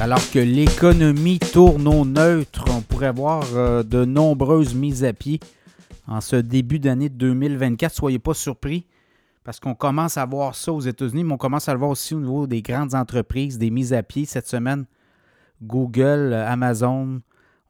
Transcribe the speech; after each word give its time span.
Alors 0.00 0.30
que 0.30 0.38
l'économie 0.38 1.38
tourne 1.38 1.86
au 1.86 2.06
neutre, 2.06 2.64
on 2.74 2.80
pourrait 2.80 3.12
voir 3.12 3.44
euh, 3.54 3.82
de 3.82 4.06
nombreuses 4.06 4.74
mises 4.74 5.04
à 5.04 5.12
pied 5.12 5.40
en 6.08 6.22
ce 6.22 6.36
début 6.36 6.78
d'année 6.78 7.10
2024. 7.10 7.94
Soyez 7.94 8.18
pas 8.18 8.32
surpris 8.32 8.86
parce 9.44 9.60
qu'on 9.60 9.74
commence 9.74 10.16
à 10.16 10.24
voir 10.24 10.54
ça 10.54 10.72
aux 10.72 10.80
États-Unis, 10.80 11.24
mais 11.24 11.34
on 11.34 11.36
commence 11.36 11.68
à 11.68 11.74
le 11.74 11.78
voir 11.80 11.90
aussi 11.90 12.14
au 12.14 12.20
niveau 12.20 12.46
des 12.46 12.62
grandes 12.62 12.94
entreprises, 12.94 13.58
des 13.58 13.68
mises 13.70 13.92
à 13.92 14.02
pied 14.02 14.24
cette 14.24 14.46
semaine. 14.46 14.86
Google, 15.62 16.32
Amazon 16.32 17.20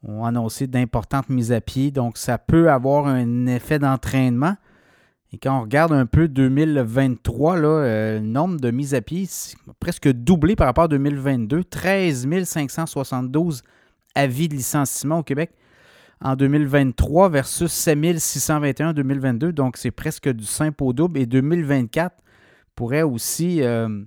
ont 0.01 0.23
annoncé 0.23 0.67
d'importantes 0.67 1.27
mises 1.27 1.51
à 1.51 1.59
pied, 1.59 1.91
donc 1.91 2.17
ça 2.17 2.37
peut 2.37 2.71
avoir 2.71 3.07
un 3.07 3.45
effet 3.47 3.77
d'entraînement. 3.77 4.55
Et 5.33 5.37
quand 5.37 5.57
on 5.57 5.61
regarde 5.61 5.93
un 5.93 6.05
peu 6.05 6.27
2023, 6.27 7.57
là, 7.57 7.67
euh, 7.67 8.19
le 8.19 8.25
nombre 8.25 8.59
de 8.59 8.69
mises 8.69 8.93
à 8.93 9.01
pied 9.01 9.27
a 9.69 9.73
presque 9.79 10.09
doublé 10.09 10.55
par 10.57 10.67
rapport 10.67 10.85
à 10.85 10.89
2022. 10.89 11.63
13 11.63 12.27
572 12.43 13.63
avis 14.13 14.49
de 14.49 14.55
licenciement 14.55 15.19
au 15.19 15.23
Québec 15.23 15.51
en 16.19 16.35
2023 16.35 17.29
versus 17.29 17.71
7 17.71 18.19
621 18.19 18.89
en 18.89 18.93
2022. 18.93 19.53
Donc, 19.53 19.77
c'est 19.77 19.91
presque 19.91 20.27
du 20.29 20.45
simple 20.45 20.83
au 20.83 20.91
double. 20.91 21.19
Et 21.19 21.25
2024 21.25 22.15
pourrait 22.75 23.03
aussi... 23.03 23.63
Euh, 23.63 24.03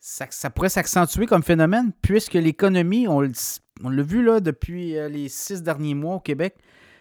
ça, 0.00 0.48
pourrait 0.48 0.70
s'accentuer 0.70 1.26
comme 1.26 1.42
phénomène 1.42 1.92
puisque 2.00 2.34
l'économie, 2.34 3.06
on, 3.08 3.20
l'a 3.20 4.02
vu 4.02 4.24
là, 4.24 4.40
depuis 4.40 4.96
euh, 4.96 5.08
les 5.08 5.28
six 5.28 5.62
derniers 5.62 5.94
mois 5.94 6.14
au 6.16 6.20
Québec, 6.20 6.56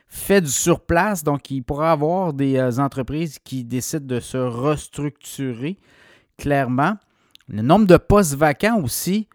fait 0.07 0.41
du 0.41 0.51
surplace. 0.51 1.23
Donc, 1.23 1.51
il 1.51 1.63
pourra 1.63 1.91
avoir 1.91 2.33
des 2.33 2.57
euh, 2.57 2.79
entreprises 2.79 3.39
qui 3.39 3.63
décident 3.63 4.05
de 4.05 4.19
se 4.19 4.37
restructurer 4.37 5.77
clairement. 6.37 6.95
Le 7.49 7.61
nombre 7.61 7.87
de 7.87 7.97
postes 7.97 8.35
vacants 8.35 8.81
aussi 8.81 9.27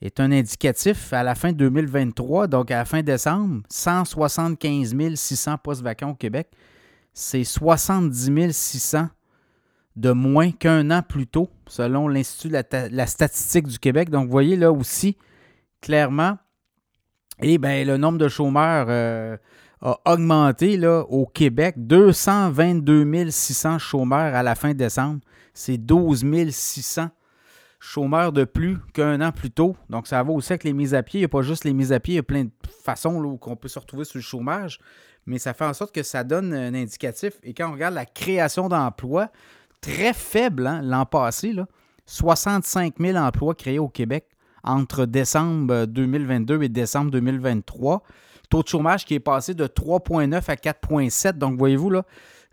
est 0.00 0.18
un 0.20 0.32
indicatif 0.32 1.12
à 1.12 1.22
la 1.22 1.34
fin 1.34 1.52
2023, 1.52 2.46
donc 2.46 2.70
à 2.70 2.78
la 2.78 2.84
fin 2.84 3.02
décembre, 3.02 3.62
175 3.68 4.94
600 5.14 5.58
postes 5.58 5.82
vacants 5.82 6.10
au 6.10 6.14
Québec. 6.14 6.48
C'est 7.12 7.44
70 7.44 8.52
600 8.52 9.08
de 9.96 10.12
moins 10.12 10.52
qu'un 10.52 10.90
an 10.90 11.02
plus 11.02 11.26
tôt, 11.26 11.50
selon 11.66 12.08
l'Institut 12.08 12.48
de 12.48 12.96
la, 12.96 13.06
statistique 13.06 13.66
du 13.66 13.78
Québec. 13.78 14.08
Donc, 14.08 14.26
vous 14.26 14.30
voyez 14.30 14.56
là 14.56 14.72
aussi, 14.72 15.16
clairement, 15.82 16.38
et 17.42 17.54
eh 17.54 17.58
bien, 17.58 17.84
le 17.84 17.96
nombre 17.96 18.18
de 18.18 18.28
chômeurs 18.28 18.86
euh, 18.88 19.36
a 19.82 19.98
augmenté 20.04 20.76
là, 20.76 21.00
au 21.08 21.26
Québec. 21.26 21.74
222 21.78 23.30
600 23.30 23.78
chômeurs 23.78 24.34
à 24.34 24.42
la 24.42 24.54
fin 24.54 24.74
décembre. 24.74 25.20
C'est 25.54 25.78
12 25.78 26.24
600 26.50 27.08
chômeurs 27.78 28.32
de 28.32 28.44
plus 28.44 28.78
qu'un 28.92 29.20
an 29.20 29.32
plus 29.32 29.50
tôt. 29.50 29.74
Donc, 29.88 30.06
ça 30.06 30.22
va 30.22 30.32
aussi 30.32 30.52
avec 30.52 30.64
les 30.64 30.72
mises 30.72 30.94
à 30.94 31.02
pied. 31.02 31.20
Il 31.20 31.22
n'y 31.22 31.26
a 31.26 31.28
pas 31.28 31.42
juste 31.42 31.64
les 31.64 31.72
mises 31.72 31.92
à 31.92 32.00
pied, 32.00 32.14
il 32.14 32.16
y 32.16 32.20
a 32.20 32.22
plein 32.22 32.44
de 32.44 32.50
façons 32.84 33.14
où 33.24 33.38
on 33.40 33.56
peut 33.56 33.68
se 33.68 33.78
retrouver 33.78 34.04
sur 34.04 34.18
le 34.18 34.22
chômage. 34.22 34.78
Mais 35.26 35.38
ça 35.38 35.54
fait 35.54 35.64
en 35.64 35.74
sorte 35.74 35.94
que 35.94 36.02
ça 36.02 36.24
donne 36.24 36.52
un 36.52 36.74
indicatif. 36.74 37.34
Et 37.42 37.54
quand 37.54 37.68
on 37.68 37.72
regarde 37.72 37.94
la 37.94 38.06
création 38.06 38.68
d'emplois, 38.68 39.30
très 39.80 40.12
faible 40.12 40.66
hein, 40.66 40.82
l'an 40.82 41.06
passé, 41.06 41.52
là, 41.52 41.66
65 42.06 42.94
000 42.98 43.16
emplois 43.16 43.54
créés 43.54 43.78
au 43.78 43.88
Québec 43.88 44.26
entre 44.62 45.06
décembre 45.06 45.86
2022 45.86 46.62
et 46.62 46.68
décembre 46.68 47.10
2023 47.12 48.02
taux 48.50 48.62
de 48.62 48.68
chômage 48.68 49.06
qui 49.06 49.14
est 49.14 49.20
passé 49.20 49.54
de 49.54 49.66
3,9 49.66 50.34
à 50.34 50.54
4,7. 50.54 51.38
Donc, 51.38 51.56
voyez-vous, 51.56 51.88
là, 51.88 52.04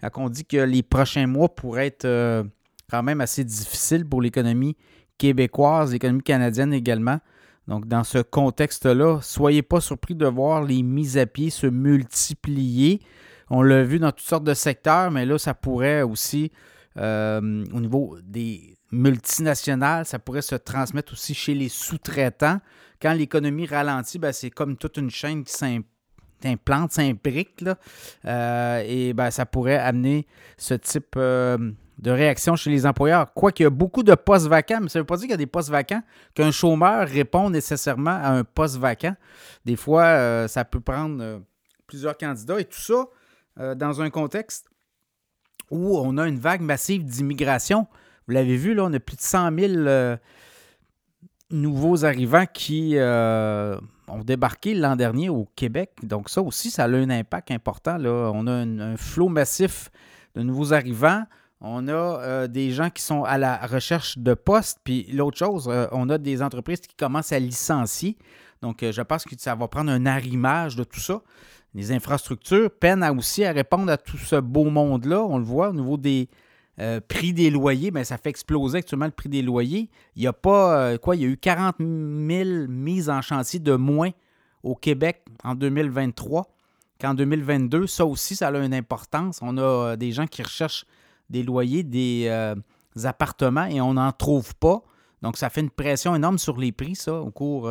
quand 0.02 0.24
on 0.26 0.30
dit 0.30 0.46
que 0.46 0.58
les 0.58 0.84
prochains 0.84 1.28
mois 1.28 1.54
pourraient 1.54 1.88
être 1.88 2.06
euh, 2.06 2.44
quand 2.90 3.04
même 3.04 3.20
assez 3.20 3.44
difficiles 3.44 4.08
pour 4.08 4.22
l'économie 4.22 4.78
québécoise, 5.18 5.92
l'économie 5.92 6.22
canadienne 6.22 6.74
également. 6.74 7.20
Donc, 7.68 7.88
dans 7.88 8.06
ce 8.06 8.20
contexte-là, 8.20 9.20
soyez 9.22 9.62
pas 9.62 9.82
surpris 9.82 10.16
de 10.16 10.26
voir 10.26 10.64
les 10.64 10.84
mises 10.84 11.18
à 11.18 11.26
pied 11.26 11.50
se 11.50 11.68
multiplier. 11.68 13.02
On 13.50 13.62
l'a 13.62 13.84
vu 13.84 14.00
dans 14.00 14.12
toutes 14.12 14.28
sortes 14.28 14.46
de 14.46 14.54
secteurs, 14.54 15.12
mais 15.12 15.26
là, 15.26 15.38
ça 15.38 15.54
pourrait 15.54 16.04
aussi, 16.04 16.52
euh, 16.98 17.66
au 17.74 17.82
niveau 17.82 18.18
des 18.24 18.77
multinationales, 18.92 20.06
ça 20.06 20.20
pourrait 20.20 20.42
se 20.42 20.56
transmettre 20.56 21.14
aussi 21.14 21.34
chez 21.34 21.54
les 21.54 21.70
sous-traitants 21.70 22.60
quand 23.02 23.14
l'économie 23.14 23.66
ralentit, 23.66 24.20
ben, 24.20 24.32
c'est 24.32 24.50
comme 24.50 24.78
toute 24.78 24.98
une 24.98 25.10
chaîne 25.10 25.44
qui 25.44 25.54
s'implante, 25.54 26.92
s'imbrique. 26.92 27.64
Euh, 28.26 28.84
et 28.86 29.14
ben, 29.14 29.32
ça 29.32 29.46
pourrait 29.46 29.78
amener 29.78 30.26
ce 30.58 30.74
type 30.74 31.16
euh, 31.16 31.72
de 32.00 32.12
réaction 32.12 32.56
chez 32.56 32.70
les 32.70 32.86
employeurs. 32.86 33.34
Quoiqu'il 33.34 33.64
y 33.64 33.66
a 33.68 33.72
beaucoup 33.72 34.04
de 34.04 34.16
postes 34.16 34.48
vacants, 34.48 34.80
mais 34.82 34.90
ça 34.90 35.00
ne 35.00 35.04
veut 35.04 35.06
pas 35.08 35.18
dire 35.18 35.24
qu'il 35.24 35.32
y 35.32 35.34
a 35.34 35.38
des 35.38 35.46
postes 35.46 35.70
vacants, 35.70 36.02
qu'un 36.34 36.52
chômeur 36.52 37.08
répond 37.08 37.50
nécessairement 37.50 38.12
à 38.12 38.30
un 38.30 38.44
poste 38.44 38.78
vacant. 38.78 39.16
Des 39.66 39.76
fois, 39.76 40.04
euh, 40.04 40.48
ça 40.48 40.66
peut 40.66 40.82
prendre 40.82 41.42
plusieurs 41.86 42.18
candidats 42.18 42.60
et 42.60 42.66
tout 42.66 42.80
ça 42.80 43.06
dans 43.76 44.02
un 44.02 44.12
contexte 44.12 44.70
où 45.72 45.98
on 45.98 46.20
a 46.20 46.28
une 46.28 46.38
vague 46.38 46.62
massive 46.62 47.04
d'immigration. 47.04 47.88
Vous 48.28 48.34
l'avez 48.34 48.58
vu, 48.58 48.74
là, 48.74 48.86
on 48.86 48.94
a 48.94 49.00
plus 49.00 49.16
de 49.16 49.22
100 49.22 49.58
000 49.58 50.18
nouveaux 51.50 52.06
arrivants 52.06 52.46
qui 52.52 52.94
euh, 52.96 53.78
ont 54.08 54.24
débarqué 54.24 54.74
l'an 54.74 54.96
dernier 54.96 55.30
au 55.30 55.48
Québec. 55.56 55.92
Donc 56.04 56.30
ça 56.30 56.42
aussi, 56.42 56.70
ça 56.70 56.86
a 56.86 56.88
un 56.88 57.10
impact 57.10 57.52
important. 57.52 57.98
Là. 57.98 58.32
On 58.34 58.48
a 58.48 58.52
un, 58.52 58.98
flot 58.98 59.30
massif 59.30 59.90
de 60.36 60.42
nouveaux 60.42 60.74
arrivants. 60.74 61.24
On 61.62 61.88
a 61.88 61.92
euh, 61.92 62.48
des 62.48 62.72
gens 62.72 62.90
qui 62.90 63.02
sont 63.02 63.24
à 63.24 63.38
la 63.38 63.58
recherche 63.66 64.18
de 64.18 64.34
postes. 64.34 64.80
Puis 64.84 65.08
l'autre 65.12 65.38
chose, 65.38 65.68
euh, 65.72 65.88
on 65.92 66.10
a 66.10 66.18
des 66.18 66.42
entreprises 66.42 66.82
qui 66.82 66.96
commencent 66.96 67.32
à 67.32 67.40
licencier. 67.40 68.18
Donc 68.62 68.84
je 68.84 69.02
pense 69.02 69.24
que 69.24 69.36
ça 69.38 69.56
va 69.56 69.68
prendre 69.68 69.92
un 69.92 70.06
arrimage 70.06 70.76
de 70.76 70.84
tout 70.84 71.00
ça. 71.00 71.22
Les 71.76 71.92
infrastructures 71.92 72.72
peinent 72.72 73.04
aussi 73.18 73.46
à 73.46 73.52
répondre 73.52 73.92
à 73.92 73.98
tout 73.98 74.18
ce 74.18 74.38
beau 74.38 74.66
monde-là. 74.66 75.22
On 75.24 75.38
le 75.38 75.44
voit 75.44 75.70
au 75.70 75.74
niveau 75.74 75.96
des, 75.96 76.28
euh, 76.80 77.00
prix 77.00 77.34
des 77.34 77.50
loyers, 77.50 77.90
bien, 77.90 78.04
ça 78.04 78.18
fait 78.20 78.30
exploser 78.30 78.80
actuellement 78.80 79.06
le 79.06 79.12
prix 79.12 79.30
des 79.30 79.42
loyers. 79.42 79.90
Il 80.16 80.22
n'y 80.22 80.28
a 80.28 80.34
pas, 80.34 80.80
euh, 80.80 80.98
quoi, 80.98 81.16
il 81.16 81.24
y 81.24 81.26
a 81.26 81.28
eu 81.28 81.38
40 81.38 81.78
000 81.80 82.68
mises 82.68 83.10
en 83.10 83.22
chantier 83.22 83.60
de 83.60 83.74
moins 83.74 84.12
au 84.62 84.76
Québec 84.76 85.26
en 85.44 85.56
2023 85.56 86.54
qu'en 87.02 87.16
2022. 87.16 87.88
Ça 87.88 88.06
aussi, 88.06 88.36
ça 88.36 88.50
a 88.50 88.58
une 88.60 88.76
importance. 88.76 89.40
On 89.42 89.58
a 89.58 89.62
euh, 89.62 89.96
des 89.96 90.12
gens 90.12 90.28
qui 90.28 90.44
recherchent 90.44 90.86
des 91.32 91.42
loyers, 91.42 91.84
des, 91.84 92.32
appartements 93.04 93.66
et 93.66 93.82
on 93.82 93.96
n'en 93.96 94.12
trouve 94.12 94.56
pas. 94.56 94.82
Donc, 95.24 95.38
ça 95.38 95.50
fait 95.50 95.62
une 95.62 95.72
pression 95.72 96.16
énorme 96.16 96.38
sur 96.38 96.58
les 96.58 96.72
prix, 96.72 96.96
ça, 96.96 97.14
au 97.14 97.32
cours 97.32 97.70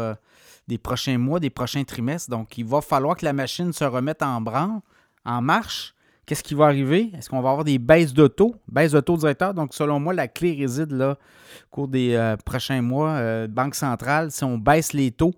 des 0.69 0.79
prochains 0.79 1.17
mois, 1.17 1.41
des 1.41 1.51
prochains 1.51 1.85
trimestres. 1.85 2.31
Donc, 2.31 2.59
il 2.59 2.65
va 2.65 2.81
falloir 2.81 3.17
que 3.17 3.25
la 3.25 3.33
machine 3.33 3.73
se 3.73 3.85
remette 3.85 4.23
en 4.23 4.41
branle, 4.41 4.81
en 5.25 5.41
marche. 5.43 5.96
Qu'est-ce 6.27 6.43
qui 6.43 6.55
va 6.55 6.65
arriver? 6.67 7.13
Est-ce 7.17 7.31
qu'on 7.31 7.41
va 7.41 7.51
avoir 7.51 7.65
des 7.65 7.79
baisses 7.79 8.13
de 8.13 8.27
taux? 8.27 8.57
Baisse 8.67 8.91
de 8.91 9.01
taux 9.01 9.17
directeur. 9.17 9.55
Donc, 9.55 9.73
selon 9.73 10.01
moi, 10.01 10.13
la 10.13 10.27
clé 10.27 10.57
réside 10.59 10.91
là, 10.91 11.13
au 11.13 11.71
cours 11.71 11.89
des 11.89 12.15
euh, 12.15 12.37
prochains 12.37 12.83
mois. 12.83 13.11
Euh, 13.11 13.47
Banque 13.47 13.77
centrale, 13.77 14.33
si 14.33 14.43
on 14.43 14.59
baisse 14.59 14.93
les 14.93 15.13
taux, 15.13 15.35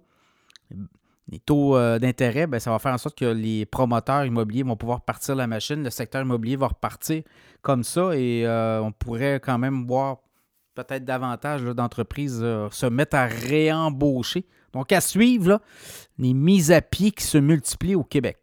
les 1.30 1.40
taux 1.40 1.76
euh, 1.76 1.98
d'intérêt, 1.98 2.46
ben, 2.46 2.58
ça 2.58 2.70
va 2.70 2.78
faire 2.78 2.94
en 2.94 2.98
sorte 2.98 3.18
que 3.18 3.26
les 3.26 3.66
promoteurs 3.66 4.24
immobiliers 4.24 4.62
vont 4.62 4.76
pouvoir 4.76 5.02
partir 5.02 5.36
la 5.36 5.46
machine. 5.46 5.84
Le 5.84 5.90
secteur 5.90 6.22
immobilier 6.22 6.56
va 6.56 6.68
repartir 6.68 7.22
comme 7.60 7.84
ça 7.84 8.16
et 8.16 8.46
on 8.48 8.90
pourrait 8.92 9.40
quand 9.44 9.58
même 9.58 9.86
voir 9.86 10.18
peut-être 10.74 11.04
davantage 11.04 11.64
d'entreprises 11.64 12.38
se 12.70 12.86
mettre 12.86 13.16
à 13.16 13.26
réembaucher. 13.26 14.46
Donc, 14.72 14.92
à 14.92 15.02
suivre, 15.02 15.60
les 16.18 16.32
mises 16.32 16.72
à 16.72 16.80
pied 16.80 17.10
qui 17.10 17.24
se 17.24 17.36
multiplient 17.36 17.96
au 17.96 18.04
Québec. 18.04 18.38